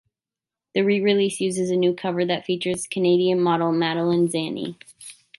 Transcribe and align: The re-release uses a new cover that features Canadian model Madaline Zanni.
The 0.73 0.81
re-release 0.81 1.39
uses 1.39 1.69
a 1.69 1.75
new 1.75 1.93
cover 1.93 2.25
that 2.25 2.43
features 2.43 2.87
Canadian 2.87 3.39
model 3.39 3.71
Madaline 3.71 4.27
Zanni. 4.27 4.79